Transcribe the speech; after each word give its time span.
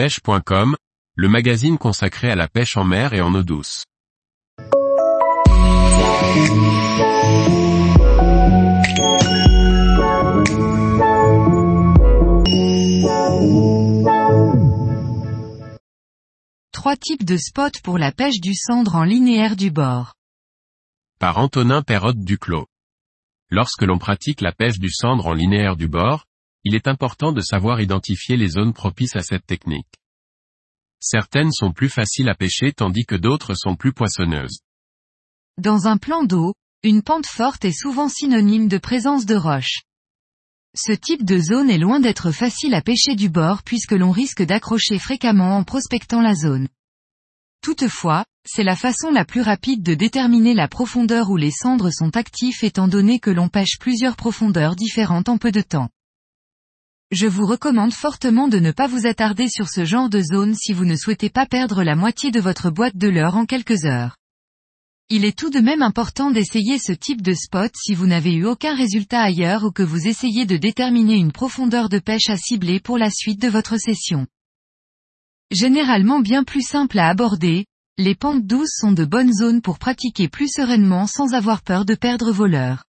pêche.com, 0.00 0.76
le 1.14 1.28
magazine 1.28 1.76
consacré 1.76 2.30
à 2.30 2.34
la 2.34 2.48
pêche 2.48 2.78
en 2.78 2.84
mer 2.84 3.12
et 3.12 3.20
en 3.20 3.34
eau 3.34 3.42
douce. 3.42 3.84
Trois 16.72 16.96
types 16.96 17.26
de 17.26 17.36
spots 17.36 17.82
pour 17.84 17.98
la 17.98 18.10
pêche 18.10 18.40
du 18.40 18.54
cendre 18.54 18.94
en 18.94 19.04
linéaire 19.04 19.54
du 19.54 19.70
bord. 19.70 20.14
Par 21.18 21.36
Antonin 21.36 21.82
Perrotte 21.82 22.20
Duclos. 22.20 22.64
Lorsque 23.50 23.82
l'on 23.82 23.98
pratique 23.98 24.40
la 24.40 24.52
pêche 24.52 24.78
du 24.78 24.88
cendre 24.90 25.26
en 25.26 25.34
linéaire 25.34 25.76
du 25.76 25.88
bord, 25.88 26.24
il 26.64 26.74
est 26.74 26.88
important 26.88 27.32
de 27.32 27.40
savoir 27.40 27.80
identifier 27.80 28.36
les 28.36 28.48
zones 28.48 28.72
propices 28.72 29.16
à 29.16 29.22
cette 29.22 29.46
technique. 29.46 29.88
Certaines 31.00 31.52
sont 31.52 31.72
plus 31.72 31.88
faciles 31.88 32.28
à 32.28 32.34
pêcher 32.34 32.72
tandis 32.72 33.06
que 33.06 33.14
d'autres 33.14 33.54
sont 33.54 33.76
plus 33.76 33.92
poissonneuses. 33.92 34.60
Dans 35.56 35.86
un 35.86 35.96
plan 35.96 36.24
d'eau, 36.24 36.54
une 36.82 37.02
pente 37.02 37.26
forte 37.26 37.64
est 37.64 37.78
souvent 37.78 38.08
synonyme 38.08 38.68
de 38.68 38.78
présence 38.78 39.26
de 39.26 39.34
roches. 39.34 39.82
Ce 40.74 40.92
type 40.92 41.24
de 41.24 41.38
zone 41.38 41.70
est 41.70 41.78
loin 41.78 42.00
d'être 42.00 42.30
facile 42.30 42.74
à 42.74 42.82
pêcher 42.82 43.16
du 43.16 43.28
bord 43.28 43.62
puisque 43.62 43.92
l'on 43.92 44.10
risque 44.10 44.42
d'accrocher 44.42 44.98
fréquemment 44.98 45.56
en 45.56 45.64
prospectant 45.64 46.20
la 46.20 46.34
zone. 46.34 46.68
Toutefois, 47.62 48.24
c'est 48.46 48.62
la 48.62 48.76
façon 48.76 49.10
la 49.10 49.24
plus 49.24 49.42
rapide 49.42 49.82
de 49.82 49.94
déterminer 49.94 50.54
la 50.54 50.68
profondeur 50.68 51.30
où 51.30 51.36
les 51.36 51.50
cendres 51.50 51.90
sont 51.90 52.16
actifs 52.16 52.62
étant 52.62 52.88
donné 52.88 53.18
que 53.18 53.30
l'on 53.30 53.48
pêche 53.48 53.78
plusieurs 53.78 54.16
profondeurs 54.16 54.76
différentes 54.76 55.28
en 55.28 55.38
peu 55.38 55.52
de 55.52 55.60
temps. 55.60 55.90
Je 57.12 57.26
vous 57.26 57.44
recommande 57.44 57.92
fortement 57.92 58.46
de 58.46 58.60
ne 58.60 58.70
pas 58.70 58.86
vous 58.86 59.04
attarder 59.04 59.48
sur 59.48 59.68
ce 59.68 59.84
genre 59.84 60.08
de 60.08 60.20
zone 60.20 60.54
si 60.54 60.72
vous 60.72 60.84
ne 60.84 60.94
souhaitez 60.94 61.28
pas 61.28 61.44
perdre 61.44 61.82
la 61.82 61.96
moitié 61.96 62.30
de 62.30 62.38
votre 62.38 62.70
boîte 62.70 62.96
de 62.96 63.08
leurre 63.08 63.36
en 63.36 63.46
quelques 63.46 63.84
heures. 63.84 64.16
Il 65.08 65.24
est 65.24 65.36
tout 65.36 65.50
de 65.50 65.58
même 65.58 65.82
important 65.82 66.30
d'essayer 66.30 66.78
ce 66.78 66.92
type 66.92 67.20
de 67.20 67.34
spot 67.34 67.72
si 67.74 67.94
vous 67.94 68.06
n'avez 68.06 68.32
eu 68.32 68.44
aucun 68.44 68.76
résultat 68.76 69.22
ailleurs 69.22 69.64
ou 69.64 69.72
que 69.72 69.82
vous 69.82 70.06
essayez 70.06 70.46
de 70.46 70.56
déterminer 70.56 71.14
une 71.14 71.32
profondeur 71.32 71.88
de 71.88 71.98
pêche 71.98 72.28
à 72.28 72.36
cibler 72.36 72.78
pour 72.78 72.96
la 72.96 73.10
suite 73.10 73.42
de 73.42 73.48
votre 73.48 73.76
session. 73.76 74.28
Généralement 75.50 76.20
bien 76.20 76.44
plus 76.44 76.62
simple 76.62 77.00
à 77.00 77.08
aborder, 77.08 77.66
les 77.98 78.14
pentes 78.14 78.46
douces 78.46 78.76
sont 78.76 78.92
de 78.92 79.04
bonnes 79.04 79.32
zones 79.32 79.62
pour 79.62 79.80
pratiquer 79.80 80.28
plus 80.28 80.46
sereinement 80.46 81.08
sans 81.08 81.34
avoir 81.34 81.62
peur 81.62 81.84
de 81.84 81.96
perdre 81.96 82.30
vos 82.30 82.46
leurres. 82.46 82.84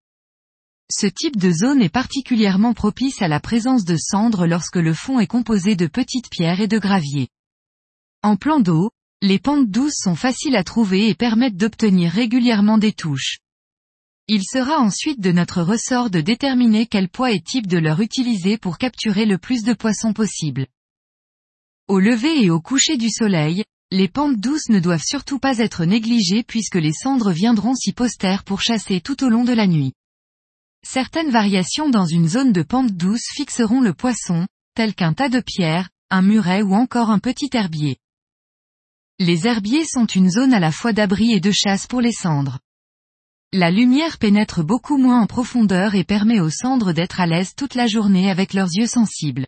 Ce 0.93 1.07
type 1.07 1.37
de 1.37 1.53
zone 1.53 1.83
est 1.83 1.89
particulièrement 1.89 2.75
propice 2.75 3.23
à 3.23 3.29
la 3.29 3.39
présence 3.39 3.85
de 3.85 3.97
cendres 3.97 4.45
lorsque 4.45 4.77
le 4.77 4.93
fond 4.93 5.21
est 5.21 5.29
composé 5.29 5.77
de 5.77 5.87
petites 5.87 6.29
pierres 6.29 6.61
et 6.61 6.67
de 6.67 6.81
gravier. 6.81 7.29
En 8.25 8.35
plan 8.35 8.59
d'eau, 8.59 8.91
les 9.23 9.39
pentes 9.39 9.71
douces 9.71 9.99
sont 10.03 10.17
faciles 10.17 10.57
à 10.57 10.65
trouver 10.65 11.09
et 11.09 11.15
permettent 11.15 11.57
d'obtenir 11.57 12.11
régulièrement 12.11 12.77
des 12.77 12.93
touches. 12.93 13.39
Il 14.27 14.43
sera 14.43 14.81
ensuite 14.81 15.21
de 15.21 15.31
notre 15.31 15.63
ressort 15.63 16.11
de 16.11 16.21
déterminer 16.21 16.87
quel 16.87 17.09
poids 17.09 17.31
et 17.31 17.41
type 17.41 17.69
de 17.69 17.79
leurre 17.79 18.01
utiliser 18.01 18.59
pour 18.59 18.77
capturer 18.77 19.27
le 19.27 19.39
plus 19.39 19.63
de 19.63 19.75
poissons 19.75 20.13
possible. 20.13 20.67
Au 21.87 22.01
lever 22.01 22.43
et 22.43 22.51
au 22.51 22.61
coucher 22.61 22.97
du 22.97 23.11
soleil, 23.11 23.63
les 23.93 24.09
pentes 24.09 24.41
douces 24.41 24.69
ne 24.71 24.81
doivent 24.81 25.05
surtout 25.05 25.39
pas 25.39 25.59
être 25.59 25.85
négligées 25.85 26.43
puisque 26.43 26.77
les 26.77 26.93
cendres 26.93 27.31
viendront 27.31 27.77
s'y 27.77 27.93
poster 27.93 28.39
pour 28.45 28.61
chasser 28.61 29.01
tout 29.01 29.23
au 29.23 29.29
long 29.29 29.45
de 29.45 29.53
la 29.53 29.69
nuit. 29.69 29.93
Certaines 30.83 31.31
variations 31.31 31.89
dans 31.89 32.07
une 32.07 32.29
zone 32.29 32.53
de 32.53 32.63
pente 32.63 32.93
douce 32.93 33.27
fixeront 33.35 33.81
le 33.81 33.95
poisson, 33.95 34.47
tel 34.75 34.95
qu'un 34.95 35.13
tas 35.13 35.29
de 35.29 35.41
pierres, 35.41 35.89
un 36.11 36.23
muret 36.23 36.63
ou 36.63 36.75
encore 36.75 37.11
un 37.11 37.19
petit 37.19 37.51
herbier. 37.53 37.99
Les 39.19 39.47
herbiers 39.47 39.85
sont 39.85 40.07
une 40.07 40.31
zone 40.31 40.55
à 40.55 40.61
la 40.61 40.73
fois 40.73 40.93
d'abri 40.93 41.33
et 41.33 41.41
de 41.41 41.51
chasse 41.51 41.87
pour 41.87 42.01
les 42.01 42.13
cendres. 42.13 42.59
La 43.53 43.71
lumière 43.71 44.19
pénètre 44.19 44.65
beaucoup 44.65 44.97
moins 44.97 45.21
en 45.21 45.27
profondeur 45.27 45.95
et 45.95 46.05
permet 46.05 46.41
aux 46.41 46.51
cendres 46.51 46.93
d'être 46.93 47.21
à 47.21 47.27
l'aise 47.27 47.55
toute 47.55 47.75
la 47.75 47.87
journée 47.87 48.31
avec 48.31 48.55
leurs 48.55 48.71
yeux 48.73 48.87
sensibles. 48.87 49.47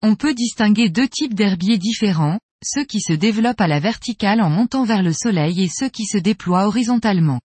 On 0.00 0.14
peut 0.14 0.32
distinguer 0.32 0.88
deux 0.88 1.08
types 1.08 1.34
d'herbiers 1.34 1.76
différents, 1.76 2.40
ceux 2.64 2.84
qui 2.84 3.00
se 3.00 3.12
développent 3.12 3.60
à 3.60 3.68
la 3.68 3.80
verticale 3.80 4.40
en 4.40 4.48
montant 4.48 4.84
vers 4.84 5.02
le 5.02 5.12
soleil 5.12 5.62
et 5.62 5.68
ceux 5.68 5.88
qui 5.90 6.06
se 6.06 6.18
déploient 6.18 6.66
horizontalement. 6.66 7.40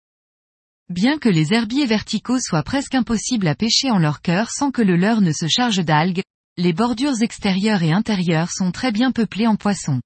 Bien 0.90 1.18
que 1.18 1.30
les 1.30 1.52
herbiers 1.52 1.88
verticaux 1.88 2.40
soient 2.40 2.62
presque 2.62 2.94
impossibles 2.94 3.48
à 3.48 3.56
pêcher 3.56 3.90
en 3.90 3.98
leur 3.98 4.22
cœur 4.22 4.52
sans 4.52 4.70
que 4.70 4.84
le 4.84 4.96
leurre 4.96 5.22
ne 5.22 5.32
se 5.32 5.48
charge 5.48 5.84
d'algues, 5.84 6.22
les 6.58 6.74
bordures 6.74 7.22
extérieures 7.22 7.82
et 7.82 7.92
intérieures 7.92 8.52
sont 8.52 8.72
très 8.72 8.92
bien 8.92 9.12
peuplées 9.12 9.48
en 9.48 9.56
poissons. 9.56 10.00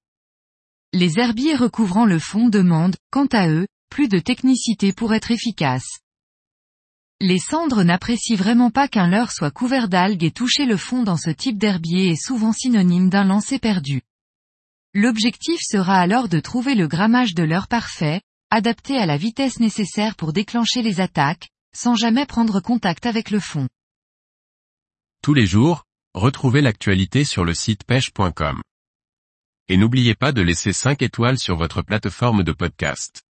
Les 0.94 1.18
herbiers 1.18 1.54
recouvrant 1.54 2.06
le 2.06 2.18
fond 2.18 2.48
demandent, 2.48 2.96
quant 3.10 3.26
à 3.26 3.48
eux, 3.48 3.66
plus 3.90 4.08
de 4.08 4.18
technicité 4.18 4.94
pour 4.94 5.12
être 5.12 5.30
efficaces. 5.30 5.98
Les 7.20 7.38
cendres 7.38 7.82
n'apprécient 7.82 8.36
vraiment 8.36 8.70
pas 8.70 8.88
qu'un 8.88 9.06
leurre 9.06 9.32
soit 9.32 9.50
couvert 9.50 9.88
d'algues 9.88 10.24
et 10.24 10.30
toucher 10.30 10.64
le 10.64 10.78
fond 10.78 11.02
dans 11.02 11.18
ce 11.18 11.28
type 11.28 11.58
d'herbier 11.58 12.08
est 12.08 12.24
souvent 12.24 12.52
synonyme 12.52 13.10
d'un 13.10 13.24
lancer 13.24 13.58
perdu. 13.58 14.00
L'objectif 14.94 15.60
sera 15.62 15.98
alors 15.98 16.30
de 16.30 16.40
trouver 16.40 16.74
le 16.74 16.88
grammage 16.88 17.34
de 17.34 17.42
leurre 17.42 17.68
parfait, 17.68 18.22
adapté 18.50 18.98
à 18.98 19.06
la 19.06 19.16
vitesse 19.16 19.60
nécessaire 19.60 20.16
pour 20.16 20.32
déclencher 20.32 20.82
les 20.82 21.00
attaques, 21.00 21.48
sans 21.74 21.94
jamais 21.94 22.26
prendre 22.26 22.60
contact 22.60 23.06
avec 23.06 23.30
le 23.30 23.40
fond. 23.40 23.68
Tous 25.22 25.34
les 25.34 25.46
jours, 25.46 25.84
retrouvez 26.14 26.60
l'actualité 26.60 27.24
sur 27.24 27.44
le 27.44 27.54
site 27.54 27.84
pêche.com. 27.84 28.60
Et 29.68 29.76
n'oubliez 29.76 30.14
pas 30.16 30.32
de 30.32 30.42
laisser 30.42 30.72
5 30.72 31.00
étoiles 31.02 31.38
sur 31.38 31.56
votre 31.56 31.82
plateforme 31.82 32.42
de 32.42 32.52
podcast. 32.52 33.22